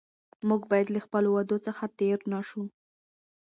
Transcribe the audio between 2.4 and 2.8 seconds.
شو.